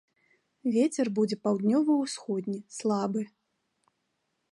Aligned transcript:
Вецер 0.75 1.11
будзе 1.17 1.37
паўднёва-ўсходні, 1.45 2.57
слабы. 2.79 3.21